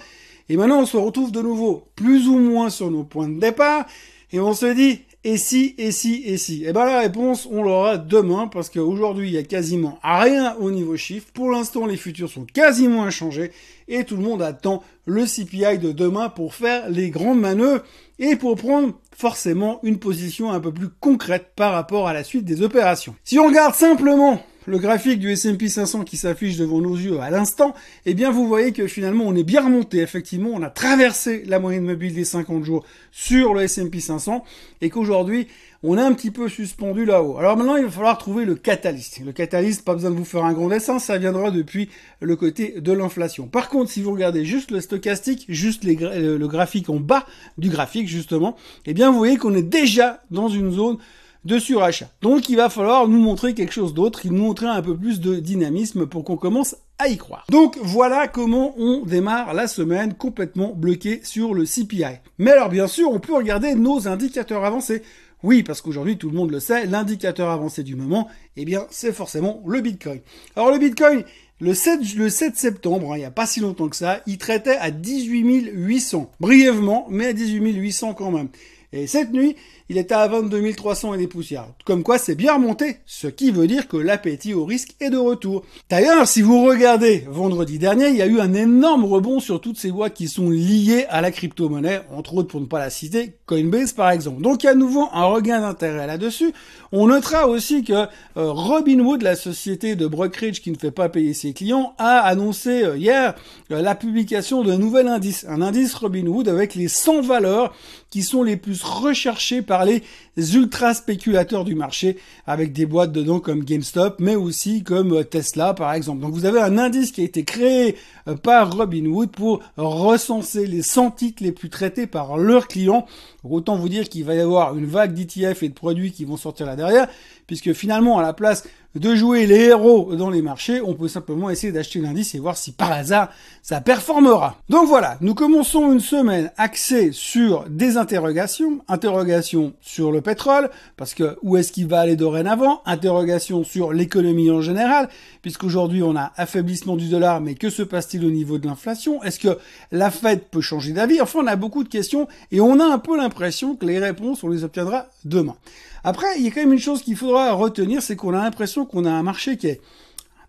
Et 0.49 0.57
maintenant 0.57 0.81
on 0.81 0.85
se 0.85 0.97
retrouve 0.97 1.31
de 1.31 1.41
nouveau 1.41 1.87
plus 1.95 2.27
ou 2.27 2.37
moins 2.37 2.69
sur 2.69 2.91
nos 2.91 3.03
points 3.03 3.29
de 3.29 3.39
départ 3.39 3.85
et 4.31 4.39
on 4.39 4.53
se 4.53 4.65
dit 4.65 5.01
et 5.27 5.37
si, 5.37 5.73
et 5.79 5.91
si, 5.91 6.21
et 6.23 6.37
si 6.37 6.65
Eh 6.67 6.71
ben 6.71 6.85
la 6.85 6.99
réponse, 6.99 7.47
on 7.51 7.63
l'aura 7.63 7.97
demain, 7.97 8.47
parce 8.47 8.69
qu'aujourd'hui, 8.69 9.29
il 9.29 9.33
y 9.33 9.39
a 9.39 9.43
quasiment 9.43 9.97
rien 10.03 10.55
au 10.59 10.69
niveau 10.69 10.95
chiffre. 10.97 11.25
Pour 11.33 11.49
l'instant, 11.49 11.87
les 11.87 11.97
futurs 11.97 12.29
sont 12.29 12.45
quasiment 12.45 13.03
inchangés, 13.03 13.51
et 13.87 14.03
tout 14.03 14.17
le 14.17 14.21
monde 14.21 14.43
attend 14.43 14.83
le 15.07 15.25
CPI 15.25 15.79
de 15.79 15.91
demain 15.91 16.29
pour 16.29 16.53
faire 16.53 16.87
les 16.91 17.09
grandes 17.09 17.39
manœuvres, 17.39 17.83
et 18.19 18.35
pour 18.35 18.55
prendre 18.55 18.93
forcément 19.17 19.79
une 19.81 19.97
position 19.97 20.51
un 20.51 20.59
peu 20.59 20.71
plus 20.71 20.89
concrète 20.99 21.53
par 21.55 21.73
rapport 21.73 22.07
à 22.07 22.13
la 22.13 22.23
suite 22.23 22.45
des 22.45 22.61
opérations. 22.61 23.15
Si 23.23 23.39
on 23.39 23.47
regarde 23.47 23.73
simplement 23.73 24.43
le 24.65 24.79
graphique 24.79 25.19
du 25.19 25.31
S&P 25.31 25.69
500 25.69 26.03
qui 26.03 26.17
s'affiche 26.17 26.57
devant 26.57 26.81
nos 26.81 26.95
yeux 26.95 27.19
à 27.19 27.29
l'instant, 27.29 27.75
eh 28.05 28.13
bien 28.13 28.31
vous 28.31 28.47
voyez 28.47 28.71
que 28.71 28.87
finalement 28.87 29.25
on 29.25 29.35
est 29.35 29.43
bien 29.43 29.63
remonté. 29.63 29.99
Effectivement, 29.99 30.49
on 30.53 30.61
a 30.63 30.69
traversé 30.69 31.43
la 31.45 31.59
moyenne 31.59 31.85
mobile 31.85 32.13
des 32.13 32.25
50 32.25 32.63
jours 32.63 32.85
sur 33.11 33.53
le 33.53 33.61
S&P 33.63 33.99
500 33.99 34.43
et 34.81 34.89
qu'aujourd'hui 34.89 35.47
on 35.87 35.99
est 35.99 36.01
un 36.01 36.13
petit 36.13 36.31
peu 36.31 36.49
suspendu 36.49 37.05
là-haut. 37.05 37.37
Alors 37.37 37.57
maintenant, 37.57 37.75
il 37.75 37.85
va 37.85 37.91
falloir 37.91 38.17
trouver 38.17 38.43
le 38.43 38.55
catalyste. 38.55 39.21
Le 39.23 39.31
catalyste, 39.31 39.85
pas 39.85 39.93
besoin 39.93 40.09
de 40.09 40.15
vous 40.15 40.25
faire 40.25 40.43
un 40.43 40.53
grand 40.53 40.67
dessin, 40.67 40.97
ça 40.97 41.19
viendra 41.19 41.51
depuis 41.51 41.89
le 42.21 42.35
côté 42.35 42.81
de 42.81 42.91
l'inflation. 42.91 43.47
Par 43.47 43.69
contre, 43.69 43.91
si 43.91 44.01
vous 44.01 44.11
regardez 44.11 44.45
juste 44.45 44.71
le 44.71 44.81
stochastique, 44.81 45.45
juste 45.47 45.83
le 45.83 46.47
graphique 46.47 46.89
en 46.89 46.95
bas 46.95 47.27
du 47.59 47.69
graphique 47.69 48.07
justement, 48.07 48.55
eh 48.87 48.95
bien 48.95 49.11
vous 49.11 49.17
voyez 49.17 49.37
qu'on 49.37 49.53
est 49.53 49.61
déjà 49.61 50.23
dans 50.31 50.47
une 50.47 50.71
zone 50.71 50.97
de 51.45 51.59
surachat. 51.59 52.09
Donc 52.21 52.49
il 52.49 52.57
va 52.57 52.69
falloir 52.69 53.07
nous 53.07 53.19
montrer 53.19 53.53
quelque 53.53 53.73
chose 53.73 53.93
d'autre, 53.93 54.21
nous 54.25 54.43
montrer 54.43 54.67
un 54.67 54.81
peu 54.81 54.97
plus 54.97 55.19
de 55.19 55.35
dynamisme 55.35 56.07
pour 56.07 56.23
qu'on 56.23 56.37
commence 56.37 56.75
à 56.97 57.07
y 57.07 57.17
croire. 57.17 57.45
Donc 57.49 57.77
voilà 57.81 58.27
comment 58.27 58.73
on 58.77 59.05
démarre 59.05 59.53
la 59.53 59.67
semaine 59.67 60.13
complètement 60.13 60.73
bloqué 60.75 61.21
sur 61.23 61.53
le 61.53 61.65
CPI. 61.65 62.19
Mais 62.37 62.51
alors 62.51 62.69
bien 62.69 62.87
sûr, 62.87 63.11
on 63.11 63.19
peut 63.19 63.35
regarder 63.35 63.75
nos 63.75 64.07
indicateurs 64.07 64.65
avancés. 64.65 65.03
Oui, 65.43 65.61
parce 65.61 65.81
qu'aujourd'hui, 65.81 66.17
tout 66.17 66.29
le 66.29 66.35
monde 66.35 66.49
le 66.49 66.59
sait, 66.59 66.87
l'indicateur 66.87 67.49
avancé 67.49 67.83
du 67.83 67.95
moment, 67.95 68.27
eh 68.57 68.65
bien, 68.65 68.87
c'est 68.89 69.13
forcément 69.13 69.61
le 69.67 69.79
Bitcoin. 69.79 70.21
Alors 70.55 70.71
le 70.71 70.79
Bitcoin, 70.79 71.23
le 71.61 71.73
7, 71.73 72.15
le 72.15 72.29
7 72.29 72.55
septembre, 72.55 73.13
hein, 73.13 73.17
il 73.17 73.19
n'y 73.19 73.25
a 73.25 73.31
pas 73.31 73.45
si 73.45 73.59
longtemps 73.59 73.87
que 73.87 73.95
ça, 73.95 74.21
il 74.25 74.39
traitait 74.39 74.77
à 74.77 74.89
18 74.89 75.69
800. 75.71 76.31
Brièvement, 76.39 77.05
mais 77.09 77.27
à 77.27 77.33
18 77.33 77.75
800 77.75 78.13
quand 78.15 78.31
même. 78.31 78.47
Et 78.93 79.07
cette 79.07 79.31
nuit, 79.31 79.55
il 79.89 79.97
était 79.97 80.15
à 80.15 80.27
22 80.27 80.73
300 80.73 81.13
et 81.13 81.17
des 81.17 81.27
poussières. 81.27 81.67
Comme 81.85 82.03
quoi, 82.03 82.17
c'est 82.17 82.35
bien 82.35 82.55
remonté, 82.55 82.97
ce 83.05 83.27
qui 83.27 83.51
veut 83.51 83.67
dire 83.67 83.87
que 83.87 83.97
l'appétit 83.97 84.53
au 84.53 84.65
risque 84.65 84.95
est 84.99 85.09
de 85.09 85.17
retour. 85.17 85.63
D'ailleurs, 85.89 86.27
si 86.27 86.41
vous 86.41 86.65
regardez 86.65 87.25
vendredi 87.29 87.77
dernier, 87.77 88.07
il 88.09 88.15
y 88.15 88.21
a 88.21 88.27
eu 88.27 88.39
un 88.39 88.53
énorme 88.53 89.05
rebond 89.05 89.39
sur 89.39 89.61
toutes 89.61 89.77
ces 89.77 89.91
boîtes 89.91 90.13
qui 90.13 90.27
sont 90.27 90.49
liées 90.49 91.05
à 91.09 91.21
la 91.21 91.31
crypto-monnaie, 91.31 92.01
entre 92.11 92.35
autres 92.35 92.47
pour 92.47 92.61
ne 92.61 92.65
pas 92.65 92.79
la 92.79 92.89
citer, 92.89 93.37
Coinbase 93.45 93.93
par 93.93 94.09
exemple. 94.09 94.41
Donc 94.41 94.63
il 94.63 94.65
y 94.65 94.69
a 94.69 94.71
à 94.71 94.75
nouveau 94.75 95.07
un 95.13 95.25
regain 95.25 95.61
d'intérêt 95.61 96.07
là-dessus. 96.07 96.53
On 96.91 97.07
notera 97.07 97.47
aussi 97.47 97.83
que 97.83 97.93
euh, 97.93 98.07
Robinhood, 98.35 99.21
la 99.21 99.35
société 99.35 99.95
de 99.95 100.07
brokerage 100.07 100.61
qui 100.61 100.71
ne 100.71 100.77
fait 100.77 100.91
pas 100.91 101.09
payer 101.09 101.33
ses 101.33 101.53
clients, 101.53 101.93
a 101.97 102.19
annoncé 102.19 102.83
euh, 102.83 102.97
hier 102.97 103.35
euh, 103.71 103.81
la 103.81 103.95
publication 103.95 104.63
d'un 104.63 104.77
nouvel 104.77 105.07
indice, 105.07 105.45
un 105.47 105.61
indice 105.61 105.93
Robinhood 105.93 106.47
avec 106.47 106.75
les 106.75 106.87
100 106.87 107.21
valeurs 107.21 107.73
qui 108.15 108.23
sont 108.23 108.43
les 108.43 108.55
plus 108.55 108.81
recherchées 108.81 109.61
par 109.61 109.83
les 109.83 110.01
ultra 110.37 110.93
spéculateurs 110.93 111.63
du 111.63 111.75
marché 111.75 112.17
avec 112.45 112.73
des 112.73 112.85
boîtes 112.85 113.11
dedans 113.11 113.39
comme 113.39 113.63
GameStop, 113.63 114.15
mais 114.19 114.35
aussi 114.35 114.83
comme 114.83 115.13
euh, 115.13 115.23
Tesla 115.23 115.73
par 115.73 115.93
exemple. 115.93 116.21
Donc 116.21 116.33
vous 116.33 116.45
avez 116.45 116.59
un 116.59 116.77
indice 116.77 117.11
qui 117.11 117.21
a 117.21 117.23
été 117.23 117.43
créé 117.43 117.95
euh, 118.27 118.35
par 118.35 118.75
Robinhood 118.75 119.31
pour 119.31 119.61
recenser 119.77 120.65
les 120.65 120.81
100 120.81 121.11
titres 121.11 121.43
les 121.43 121.51
plus 121.51 121.69
traités 121.69 122.07
par 122.07 122.37
leurs 122.37 122.67
clients. 122.67 123.05
Autant 123.43 123.75
vous 123.75 123.89
dire 123.89 124.09
qu'il 124.09 124.25
va 124.25 124.33
y 124.35 124.39
avoir 124.39 124.75
une 124.75 124.85
vague 124.85 125.13
d'ETF 125.13 125.63
et 125.63 125.69
de 125.69 125.73
produits 125.73 126.11
qui 126.11 126.25
vont 126.25 126.37
sortir 126.37 126.65
là 126.65 126.75
derrière, 126.75 127.07
puisque 127.47 127.73
finalement 127.73 128.17
à 128.17 128.21
la 128.21 128.33
place 128.33 128.63
de 128.95 129.13
jouer 129.13 129.45
les 129.45 129.65
héros 129.65 130.15
dans 130.15 130.29
les 130.29 130.41
marchés, 130.41 130.81
on 130.81 130.93
peut 130.93 131.07
simplement 131.07 131.49
essayer 131.49 131.73
d'acheter 131.73 131.99
l'indice 131.99 132.33
et 132.33 132.39
voir 132.39 132.57
si 132.57 132.71
par 132.71 132.91
hasard 132.91 133.29
ça 133.61 133.81
performera. 133.81 134.57
Donc 134.69 134.87
voilà, 134.87 135.17
nous 135.21 135.35
commençons 135.35 135.91
une 135.91 135.99
semaine 135.99 136.51
axée 136.57 137.11
sur 137.11 137.65
des 137.69 137.97
interrogations, 137.97 138.79
interrogations 138.87 139.73
sur 139.81 140.11
le 140.11 140.21
pétrole, 140.25 140.69
parce 140.97 141.13
que 141.13 141.37
où 141.41 141.55
est-ce 141.55 141.71
qu'il 141.71 141.87
va 141.87 142.01
aller 142.01 142.17
dorénavant, 142.17 142.81
interrogations 142.85 143.63
sur 143.63 143.93
l'économie 143.93 144.51
en 144.51 144.59
général, 144.59 145.07
puisqu'aujourd'hui 145.41 146.03
on 146.03 146.17
a 146.17 146.33
affaiblissement 146.35 146.97
du 146.97 147.07
dollar, 147.07 147.39
mais 147.39 147.55
que 147.55 147.69
se 147.69 147.83
passe-t-il 147.83 148.25
au 148.25 148.31
niveau 148.31 148.57
de 148.57 148.67
l'inflation? 148.67 149.23
Est-ce 149.23 149.39
que 149.39 149.57
la 149.91 150.11
Fed 150.11 150.41
peut 150.51 150.59
changer 150.59 150.91
d'avis? 150.91 151.21
Enfin, 151.21 151.39
on 151.43 151.47
a 151.47 151.55
beaucoup 151.55 151.85
de 151.85 151.89
questions 151.89 152.27
et 152.51 152.59
on 152.59 152.79
a 152.81 152.85
un 152.85 152.99
peu 152.99 153.15
l'impression 153.15 153.75
que 153.75 153.85
les 153.85 153.99
réponses, 153.99 154.43
on 154.43 154.49
les 154.49 154.65
obtiendra 154.65 155.05
demain. 155.23 155.55
Après, 156.03 156.27
il 156.37 156.43
y 156.43 156.47
a 156.47 156.51
quand 156.51 156.61
même 156.61 156.73
une 156.73 156.79
chose 156.79 157.01
qu'il 157.01 157.15
faudra 157.15 157.53
retenir, 157.53 158.01
c'est 158.01 158.15
qu'on 158.15 158.33
a 158.33 158.43
l'impression 158.43 158.85
qu'on 158.85 159.05
a 159.05 159.11
un 159.11 159.23
marché 159.23 159.55
qui 159.57 159.67
est 159.67 159.81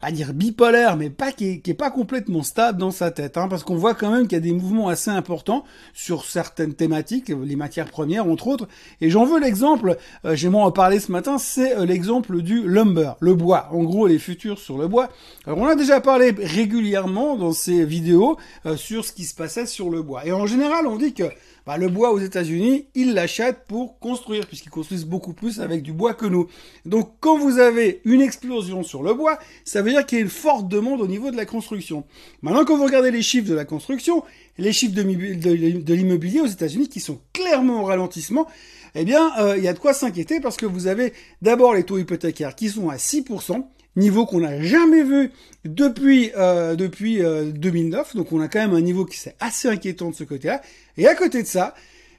à 0.00 0.12
dire 0.12 0.33
bipolaire, 0.33 0.97
mais 0.97 1.11
pas 1.11 1.33
qui 1.33 1.62
est, 1.65 1.75
pas 1.75 1.91
complètement 1.91 2.43
stable 2.43 2.79
dans 2.79 2.91
sa 2.91 3.11
tête, 3.11 3.37
hein, 3.37 3.49
parce 3.49 3.65
qu'on 3.65 3.76
voit 3.76 3.95
quand 3.95 4.11
même 4.11 4.29
qu'il 4.29 4.33
y 4.33 4.37
a 4.37 4.41
des 4.41 4.53
mouvements 4.53 4.88
assez 4.88 5.11
importants 5.11 5.65
sur 5.95 6.25
certaines 6.25 6.75
thématiques, 6.75 7.29
les 7.29 7.57
matières 7.57 7.91
premières 7.91 8.26
entre 8.26 8.47
autres. 8.47 8.69
Et 9.00 9.11
j'en 9.11 9.25
veux 9.25 9.41
l'exemple, 9.41 9.97
euh, 10.25 10.37
j'ai 10.37 10.49
moins 10.49 10.65
en 10.65 10.73
parler 10.73 11.00
ce 11.00 11.12
matin, 11.12 11.38
c'est 11.38 11.76
euh, 11.76 11.87
l'exemple 11.87 12.43
du 12.43 12.67
lumber, 12.67 13.12
le 13.21 13.35
bois. 13.35 13.69
En 13.73 13.83
gros, 13.85 14.07
les 14.07 14.19
futurs 14.19 14.59
sur 14.59 14.79
le 14.79 14.88
bois. 14.88 15.09
Alors 15.47 15.59
on 15.59 15.67
a 15.67 15.75
déjà 15.75 16.00
parlé 16.00 16.35
régulièrement 16.38 17.37
dans 17.37 17.53
ces 17.53 17.85
vidéos 17.85 18.37
euh, 18.67 18.76
sur 18.76 19.05
ce 19.05 19.12
qui 19.12 19.25
se 19.25 19.35
passait 19.35 19.67
sur 19.67 19.91
le 19.91 20.03
bois. 20.03 20.26
Et 20.26 20.33
en 20.33 20.47
général, 20.47 20.87
on 20.87 20.97
dit 20.97 21.15
que 21.15 21.25
bah, 21.66 21.76
le 21.76 21.88
bois 21.88 22.12
aux 22.12 22.20
États-Unis, 22.20 22.87
ils 22.94 23.12
l'achètent 23.12 23.64
pour 23.66 23.99
construire, 23.99 24.46
puisqu'ils 24.46 24.70
construisent 24.70 25.04
beaucoup 25.04 25.32
plus 25.32 25.61
avec 25.61 25.82
du 25.82 25.92
bois 25.92 26.14
que 26.14 26.25
nous. 26.25 26.46
Donc 26.85 27.14
quand 27.18 27.37
vous 27.38 27.58
avez 27.58 28.00
une 28.04 28.20
explosion 28.20 28.85
sur 28.85 29.02
le 29.02 29.14
bois, 29.14 29.38
ça 29.64 29.82
veut 29.82 29.90
dire 29.90 30.06
qu'il 30.06 30.18
y 30.18 30.20
a 30.20 30.25
une 30.25 30.30
forte 30.30 30.68
demande 30.68 31.00
au 31.00 31.08
niveau 31.08 31.32
de 31.32 31.37
la 31.37 31.44
construction. 31.44 32.04
Maintenant, 32.42 32.64
quand 32.64 32.76
vous 32.76 32.85
regardez 32.85 33.11
les 33.11 33.23
chiffres 33.23 33.49
de 33.49 33.54
la 33.54 33.64
construction, 33.64 34.23
les 34.58 34.73
chiffres 34.73 34.94
de, 34.94 35.92
l'immobilier 35.92 36.40
aux 36.40 36.46
États-Unis 36.46 36.88
qui 36.88 37.00
sont 37.00 37.20
clairement 37.32 37.80
en 37.80 37.85
ralentissement, 37.85 38.46
eh 38.94 39.04
bien, 39.04 39.32
euh, 39.40 39.56
il 39.58 39.64
y 39.64 39.68
a 39.68 39.73
de 39.73 39.78
quoi 39.80 39.92
s'inquiéter 39.92 40.40
parce 40.40 40.56
que 40.56 40.66
vous 40.66 40.87
avez 40.87 41.12
d'abord 41.42 41.75
les 41.75 41.82
taux 41.82 41.99
hypothécaires 41.99 42.54
qui 42.54 42.68
sont 42.68 42.90
à 42.90 42.96
6%, 42.96 43.66
niveau 43.97 44.26
qu'on 44.26 44.41
n'a 44.41 44.61
jamais 44.62 45.03
vu 45.03 45.31
depuis 45.65 46.31
euh, 46.37 46.76
depuis 46.76 47.19
2009. 47.19 48.11
Euh, 48.15 48.19
Donc 48.19 48.33
on 48.33 48.41
a 48.41 48.49
quand 48.49 48.61
même 48.61 48.75
un 48.75 48.81
niveau 48.81 49.05
qui 49.05 49.19
c'est 49.19 49.37
assez 49.41 49.69
inquiétant 49.69 50.11
de 50.11 50.15
ce 50.15 50.25
côté-là. 50.25 50.61
Et 50.97 51.07
à 51.07 51.15
côté 51.15 51.43
de 51.43 51.49
ça, 51.49 51.75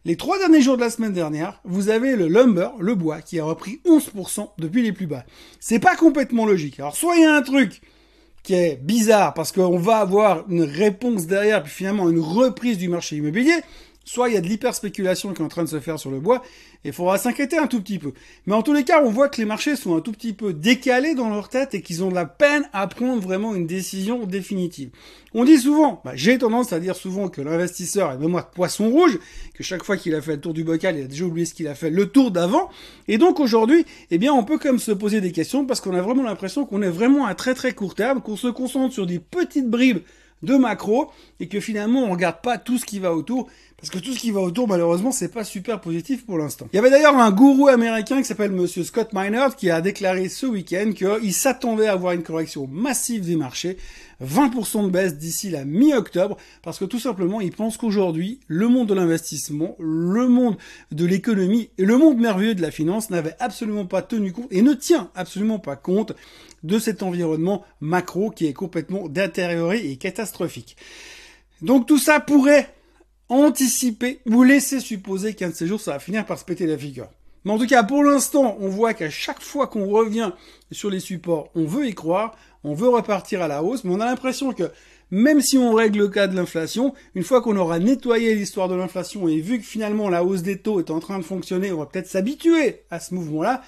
Les 0.06 0.16
trois 0.16 0.38
derniers 0.40 0.62
jours 0.62 0.78
de 0.78 0.82
la 0.84 0.90
semaine 0.90 1.12
dernière, 1.12 1.60
vous 1.66 1.90
avez 1.90 2.16
le 2.16 2.30
lumber, 2.30 2.70
le 2.80 2.96
bois, 2.96 3.20
qui 3.22 3.42
a 3.42 3.44
repris 3.44 3.82
11% 3.86 4.52
depuis 4.58 4.82
les 4.82 4.94
plus 4.94 5.06
bas. 5.06 5.26
C'est 5.60 5.80
pas 5.80 5.98
complètement 5.98 6.46
logique. 6.46 6.80
Alors 6.80 6.96
soit 6.96 7.18
il 7.18 7.24
y 7.24 7.26
a 7.26 7.36
un 7.36 7.42
truc 7.42 7.82
qui 8.42 8.54
est 8.54 8.80
bizarre 8.82 9.34
parce 9.34 9.52
qu'on 9.52 9.78
va 9.78 9.98
avoir 9.98 10.46
une 10.50 10.64
réponse 10.64 11.28
derrière, 11.28 11.62
puis 11.62 11.74
finalement 11.74 12.10
une 12.10 12.22
reprise 12.22 12.78
du 12.78 12.88
marché 12.88 13.18
immobilier, 13.18 13.56
soit 14.08 14.30
il 14.30 14.36
y 14.36 14.38
a 14.38 14.42
de 14.42 14.48
l'hyperspéculation 14.48 15.34
qui 15.34 15.42
est 15.42 15.46
en 15.46 15.50
train 15.50 15.64
de 15.64 15.70
se 15.70 15.82
faire 15.82 16.00
sur 16.00 16.10
le 16.10 16.20
bois, 16.20 16.42
et 16.86 16.90
il 16.90 16.94
faudra 16.94 17.18
s'inquiéter 17.18 17.58
un 17.58 17.68
tout 17.68 17.82
petit 17.82 18.00
peu. 18.00 18.14
Mais 18.46 18.54
en 18.54 18.62
tous 18.62 18.72
les 18.72 18.86
cas, 18.86 19.04
on 19.04 19.10
voit 19.10 19.28
que 19.28 19.38
les 19.38 19.46
marchés 19.46 19.76
sont 19.76 19.98
un 19.98 20.00
tout 20.00 20.14
petit 20.14 20.32
peu 20.32 20.54
décalés 20.54 21.14
dans 21.14 21.30
leur 21.30 21.50
tête 21.50 21.74
et 21.74 21.82
qu'ils 21.82 22.04
ont 22.06 22.10
de 22.10 22.16
la 22.16 22.26
peine 22.26 22.70
à 22.72 22.88
prendre 22.88 23.22
vraiment 23.22 23.54
une 23.54 23.68
décision 23.68 24.26
définitive. 24.26 24.92
On 25.34 25.44
dit 25.44 25.58
souvent, 25.58 26.02
bah, 26.06 26.14
j'ai 26.16 26.38
tendance 26.38 26.72
à 26.72 26.80
dire 26.80 26.96
souvent 26.96 27.28
que 27.28 27.42
l'investisseur 27.42 28.14
est 28.14 28.18
moi 28.18 28.44
de 28.44 28.48
poisson 28.48 28.90
rouge, 28.90 29.20
que 29.54 29.62
chaque 29.62 29.84
fois 29.84 29.98
qu'il 29.98 30.16
a 30.16 30.22
fait 30.22 30.36
le 30.36 30.42
tour 30.42 30.54
du 30.54 30.64
bocal, 30.64 30.98
il 30.98 31.04
a 31.04 31.08
déjà 31.08 31.26
oublié 31.26 31.46
ce 31.46 31.54
qu'il 31.54 31.68
a 31.68 31.76
fait 31.76 31.90
le 31.90 32.08
tour 32.08 32.32
d'avant. 32.32 32.70
Et 33.10 33.18
donc 33.18 33.42
aujourd'hui, 33.42 33.86
eh 34.10 34.18
bien, 34.18 34.32
on 34.32 34.46
peut 34.46 34.58
quand 34.58 34.70
même 34.70 34.80
se 34.80 34.94
poser 34.94 35.20
des 35.20 35.34
questions 35.34 35.66
parce 35.66 35.82
qu'on 35.82 35.94
a 35.94 36.02
vraiment 36.02 36.24
l'impression 36.24 36.66
qu'on 36.66 36.82
est 36.82 36.90
vraiment 36.90 37.26
à 37.26 37.36
très 37.36 37.54
très 37.54 37.74
court 37.74 37.94
terme, 37.94 38.22
qu'on 38.22 38.38
se 38.38 38.48
concentre 38.48 38.94
sur 38.94 39.06
des 39.06 39.20
petites 39.20 39.70
bribes 39.70 40.00
de 40.44 40.56
macro 40.56 41.12
et 41.40 41.48
que 41.48 41.60
finalement 41.60 42.04
on 42.04 42.12
regarde 42.12 42.42
pas 42.42 42.58
tout 42.58 42.78
ce 42.78 42.86
qui 42.86 43.00
va 43.00 43.14
autour 43.14 43.48
parce 43.78 43.90
que 43.90 44.00
tout 44.00 44.14
ce 44.14 44.20
qui 44.20 44.32
va 44.32 44.42
autour 44.42 44.68
malheureusement 44.68 45.12
c'est 45.12 45.32
pas 45.32 45.44
super 45.44 45.82
positif 45.82 46.26
pour 46.26 46.38
l'instant. 46.38 46.68
Il 46.74 46.76
y 46.76 46.80
avait 46.80 46.90
d'ailleurs 46.90 47.18
un 47.18 47.32
gourou 47.32 47.68
américain 47.68 48.18
qui 48.18 48.26
s'appelle 48.26 48.52
monsieur 48.52 48.84
Scott 48.84 49.10
Minerd 49.14 49.56
qui 49.56 49.70
a 49.70 49.82
déclaré 49.82 50.30
ce 50.30 50.46
week-end 50.46 50.92
qu'il 50.94 51.34
s'attendait 51.34 51.88
à 51.88 51.94
avoir 51.94 52.14
une 52.14 52.24
correction 52.24 52.68
massive 52.68 53.26
des 53.26 53.36
marchés 53.36 53.78
20% 54.24 54.86
de 54.86 54.90
baisse 54.90 55.16
d'ici 55.16 55.50
la 55.50 55.66
mi-octobre, 55.66 56.38
parce 56.64 56.80
que 56.80 56.86
tout 56.86 57.00
simplement, 57.00 57.42
il 57.42 57.52
pense 57.52 57.78
qu'aujourd'hui, 57.78 58.40
le 58.48 58.68
monde 58.68 58.88
de 58.88 58.94
l'investissement, 58.94 59.76
le 59.80 60.28
monde 60.28 60.58
de 60.92 61.06
l'économie 61.06 61.70
et 61.78 61.86
le 61.86 61.98
monde 61.98 62.18
merveilleux 62.18 62.56
de 62.56 62.62
la 62.62 62.72
finance 62.72 63.10
n'avait 63.10 63.36
absolument 63.40 63.86
pas 63.86 64.02
tenu 64.02 64.32
compte 64.32 64.48
et 64.52 64.62
ne 64.62 64.74
tient 64.74 65.12
absolument 65.16 65.60
pas 65.60 65.76
compte 65.76 66.14
de 66.64 66.80
cet 66.80 67.04
environnement 67.04 67.64
macro 67.80 68.32
qui 68.32 68.48
est 68.48 68.54
complètement 68.54 69.08
détérioré 69.08 69.88
et 69.90 69.98
catastrophique. 69.98 70.78
Donc 71.62 71.86
tout 71.86 72.00
ça 72.00 72.20
pourrait 72.20 72.74
anticiper 73.30 74.20
ou 74.26 74.44
laisser 74.44 74.80
supposer 74.80 75.34
qu'un 75.34 75.50
de 75.50 75.54
ces 75.54 75.68
jours, 75.68 75.82
ça 75.82 75.94
va 75.94 76.00
finir 76.00 76.26
par 76.26 76.40
se 76.40 76.46
péter 76.46 76.66
la 76.66 76.78
figure. 76.78 77.10
Mais 77.46 77.52
en 77.52 77.58
tout 77.58 77.68
cas, 77.68 77.84
pour 77.84 78.04
l'instant, 78.04 78.58
on 78.60 78.68
voit 78.68 78.94
qu'à 78.94 79.10
chaque 79.10 79.42
fois 79.42 79.68
qu'on 79.68 79.88
revient 79.88 80.32
sur 80.72 80.90
les 80.90 81.00
supports, 81.00 81.50
on 81.56 81.66
veut 81.66 81.88
y 81.88 81.94
croire, 81.94 82.36
on 82.64 82.74
veut 82.74 82.90
repartir 82.90 83.42
à 83.42 83.48
la 83.48 83.64
hausse, 83.64 83.84
mais 83.84 83.94
on 83.94 84.02
a 84.02 84.06
l'impression 84.06 84.52
que 84.52 84.70
même 85.12 85.42
si 85.42 85.58
on 85.58 85.74
règle 85.74 86.00
le 86.00 86.08
cas 86.10 86.28
de 86.28 86.36
l'inflation, 86.36 86.94
une 87.16 87.24
fois 87.24 87.42
qu'on 87.42 87.56
aura 87.56 87.80
nettoyé 87.80 88.36
l'histoire 88.36 88.68
de 88.68 88.76
l'inflation 88.76 89.28
et 89.28 89.40
vu 89.40 89.60
que 89.60 89.66
finalement 89.66 90.10
la 90.10 90.24
hausse 90.24 90.42
des 90.42 90.58
taux 90.58 90.80
est 90.80 90.92
en 90.92 91.00
train 91.00 91.18
de 91.18 91.24
fonctionner, 91.24 91.72
on 91.72 91.78
va 91.78 91.86
peut-être 91.86 92.08
s'habituer 92.08 92.82
à 92.90 93.00
ce 93.00 93.14
mouvement-là, 93.14 93.62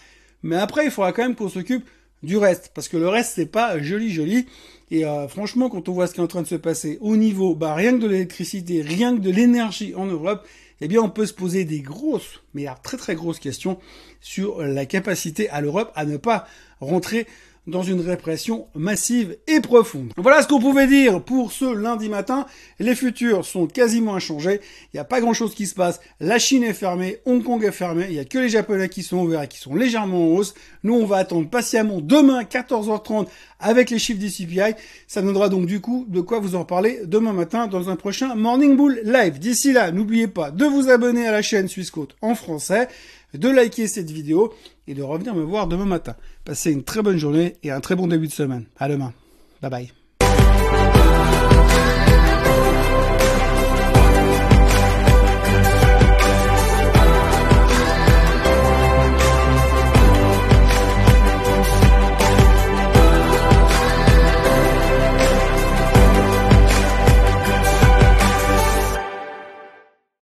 mais 0.43 0.57
après 0.57 0.85
il 0.85 0.91
faudra 0.91 1.13
quand 1.13 1.23
même 1.23 1.35
qu'on 1.35 1.49
s'occupe 1.49 1.85
du 2.23 2.37
reste, 2.37 2.71
parce 2.73 2.87
que 2.87 2.97
le 2.97 3.07
reste 3.07 3.33
c'est 3.35 3.45
pas 3.45 3.79
joli 3.79 4.11
joli, 4.11 4.47
et 4.91 5.05
euh, 5.05 5.27
franchement 5.27 5.69
quand 5.69 5.89
on 5.89 5.93
voit 5.93 6.07
ce 6.07 6.13
qui 6.13 6.19
est 6.19 6.23
en 6.23 6.27
train 6.27 6.41
de 6.41 6.47
se 6.47 6.55
passer 6.55 6.97
au 7.01 7.17
niveau, 7.17 7.55
bah 7.55 7.75
rien 7.75 7.93
que 7.93 8.03
de 8.03 8.07
l'électricité, 8.07 8.81
rien 8.81 9.15
que 9.15 9.21
de 9.21 9.31
l'énergie 9.31 9.93
en 9.95 10.05
Europe, 10.05 10.45
eh 10.81 10.87
bien 10.87 11.01
on 11.01 11.09
peut 11.09 11.25
se 11.25 11.33
poser 11.33 11.65
des 11.65 11.81
grosses, 11.81 12.41
mais 12.53 12.65
très 12.83 12.97
très 12.97 13.15
grosses 13.15 13.39
questions 13.39 13.79
sur 14.21 14.61
la 14.61 14.85
capacité 14.85 15.49
à 15.49 15.61
l'Europe 15.61 15.91
à 15.95 16.05
ne 16.05 16.17
pas 16.17 16.47
rentrer 16.79 17.27
dans 17.69 17.83
une 17.83 18.01
répression 18.01 18.67
massive 18.75 19.37
et 19.47 19.59
profonde. 19.59 20.11
Voilà 20.17 20.41
ce 20.41 20.47
qu'on 20.47 20.59
pouvait 20.59 20.87
dire 20.87 21.21
pour 21.21 21.51
ce 21.51 21.65
lundi 21.65 22.09
matin. 22.09 22.45
Les 22.79 22.95
futurs 22.95 23.45
sont 23.45 23.67
quasiment 23.67 24.15
inchangés. 24.15 24.61
Il 24.85 24.97
n'y 24.97 24.99
a 24.99 25.05
pas 25.05 25.21
grand 25.21 25.33
chose 25.33 25.53
qui 25.53 25.67
se 25.67 25.75
passe. 25.75 25.99
La 26.19 26.39
Chine 26.39 26.63
est 26.63 26.73
fermée, 26.73 27.19
Hong 27.25 27.43
Kong 27.43 27.63
est 27.63 27.71
fermé. 27.71 28.05
Il 28.09 28.13
n'y 28.13 28.19
a 28.19 28.25
que 28.25 28.39
les 28.39 28.49
Japonais 28.49 28.89
qui 28.89 29.03
sont 29.03 29.17
ouverts 29.17 29.43
et 29.43 29.47
qui 29.47 29.59
sont 29.59 29.75
légèrement 29.75 30.25
en 30.25 30.35
hausse. 30.35 30.53
Nous, 30.83 30.93
on 30.93 31.05
va 31.05 31.17
attendre 31.17 31.49
patiemment 31.49 31.99
demain 32.01 32.43
14h30 32.43 33.27
avec 33.59 33.89
les 33.89 33.99
chiffres 33.99 34.19
du 34.19 34.29
CPI. 34.29 34.75
Ça 35.07 35.21
donnera 35.21 35.49
donc 35.49 35.65
du 35.65 35.81
coup 35.81 36.05
de 36.07 36.21
quoi 36.21 36.39
vous 36.39 36.55
en 36.55 36.65
parler 36.65 37.01
demain 37.05 37.33
matin 37.33 37.67
dans 37.67 37.89
un 37.89 37.95
prochain 37.95 38.35
Morning 38.35 38.75
Bull 38.75 39.01
Live. 39.03 39.39
D'ici 39.39 39.73
là, 39.73 39.91
n'oubliez 39.91 40.27
pas 40.27 40.51
de 40.51 40.65
vous 40.65 40.89
abonner 40.89 41.27
à 41.27 41.31
la 41.31 41.41
chaîne 41.41 41.67
Suisse 41.67 41.91
en 42.21 42.35
français 42.35 42.87
de 43.33 43.49
liker 43.49 43.87
cette 43.87 44.09
vidéo 44.09 44.53
et 44.87 44.93
de 44.93 45.03
revenir 45.03 45.35
me 45.35 45.43
voir 45.43 45.67
demain 45.67 45.85
matin. 45.85 46.15
Passez 46.49 46.71
une 46.71 46.83
très 46.83 47.03
bonne 47.03 47.19
journée 47.19 47.57
et 47.61 47.69
un 47.69 47.79
très 47.79 47.95
bon 47.95 48.07
début 48.07 48.25
de 48.25 48.31
semaine. 48.31 48.65
À 48.79 48.89
demain. 48.89 49.13
Bye 49.61 49.69
bye. 49.69 49.98